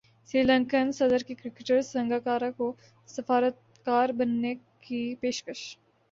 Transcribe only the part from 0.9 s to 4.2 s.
صدر کی کرکٹر سنگاکارا کو سفارتکار